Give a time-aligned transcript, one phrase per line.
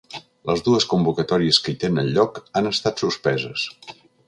[0.49, 3.69] Les dues convocatòries que hi tenen lloc han estat suspeses.